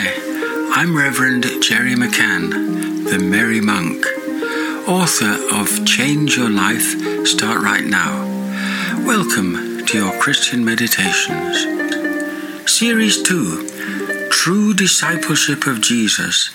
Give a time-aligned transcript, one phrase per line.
[0.00, 4.06] Hi, I'm Reverend Jerry McCann, the Merry Monk,
[4.86, 8.24] author of Change Your Life, Start Right Now.
[9.04, 11.66] Welcome to your Christian Meditations.
[12.70, 16.50] Series 2 True Discipleship of Jesus,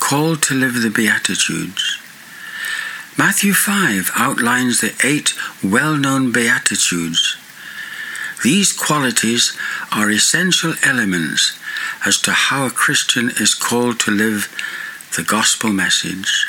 [0.00, 2.00] Called to Live the Beatitudes.
[3.18, 7.36] Matthew 5 outlines the eight well known Beatitudes.
[8.44, 9.56] These qualities
[9.90, 11.58] are essential elements
[12.04, 14.54] as to how a Christian is called to live
[15.16, 16.46] the gospel message.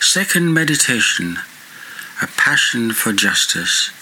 [0.00, 1.38] Second meditation,
[2.20, 3.92] a passion for justice.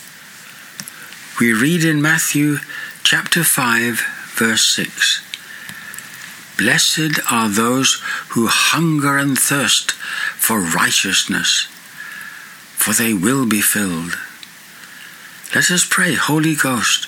[1.38, 2.56] We read in Matthew
[3.02, 4.00] chapter 5,
[4.34, 5.20] verse 6
[6.56, 8.00] Blessed are those
[8.30, 11.66] who hunger and thirst for righteousness,
[12.78, 14.16] for they will be filled.
[15.54, 17.06] Let us pray, Holy Ghost,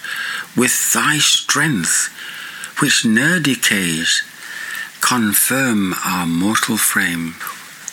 [0.54, 2.12] with thy strength,
[2.78, 4.22] which ne'er decays,
[5.00, 7.36] confirm our mortal frame.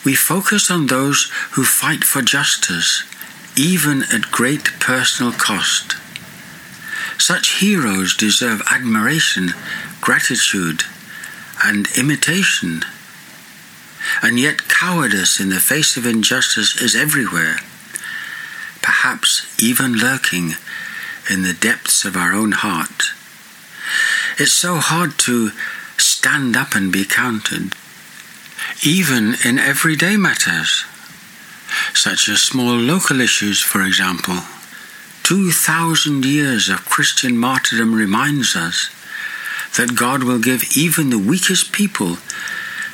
[0.03, 3.03] We focus on those who fight for justice,
[3.55, 5.95] even at great personal cost.
[7.17, 9.53] Such heroes deserve admiration,
[10.01, 10.83] gratitude,
[11.63, 12.83] and imitation.
[14.21, 17.57] And yet, cowardice in the face of injustice is everywhere,
[19.01, 20.53] perhaps even lurking
[21.27, 23.09] in the depths of our own heart.
[24.37, 25.49] It's so hard to
[25.97, 27.73] stand up and be counted,
[28.85, 30.85] even in everyday matters,
[31.95, 34.37] such as small local issues, for example.
[35.23, 38.91] Two thousand years of Christian martyrdom reminds us
[39.77, 42.17] that God will give even the weakest people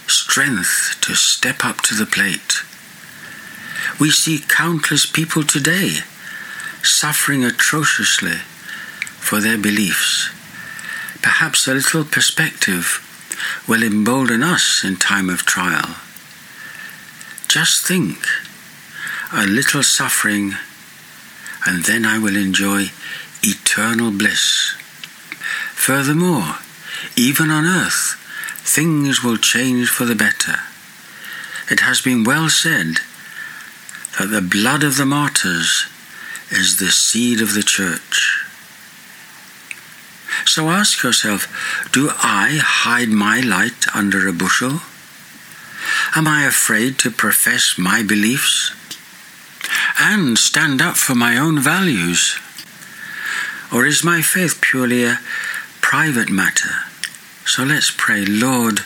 [0.08, 2.64] strength to step up to the plate.
[4.00, 6.00] We see countless people today
[6.84, 8.38] suffering atrociously
[9.18, 10.30] for their beliefs.
[11.22, 13.04] Perhaps a little perspective
[13.68, 15.96] will embolden us in time of trial.
[17.48, 18.20] Just think
[19.34, 20.54] a little suffering,
[21.66, 22.92] and then I will enjoy
[23.42, 24.76] eternal bliss.
[25.74, 26.58] Furthermore,
[27.16, 28.16] even on earth,
[28.60, 30.60] things will change for the better.
[31.70, 33.00] It has been well said
[34.18, 35.86] that the blood of the martyrs
[36.52, 38.46] is the seed of the church.
[40.46, 41.48] So ask yourself
[41.92, 44.82] do I hide my light under a bushel?
[46.16, 48.74] Am I afraid to profess my beliefs
[50.00, 52.40] and stand up for my own values?
[53.74, 55.20] Or is my faith purely a
[55.82, 56.76] private matter?
[57.46, 58.80] So let's pray, Lord,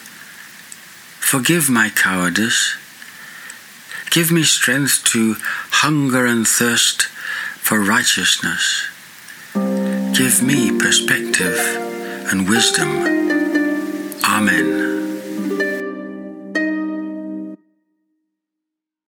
[1.19, 2.75] forgive my cowardice.
[4.11, 5.35] Give me strength to
[5.83, 7.03] hunger and thirst
[7.63, 8.89] for righteousness.
[9.53, 11.57] Give me perspective
[12.29, 12.89] and wisdom.
[14.25, 14.70] Amen.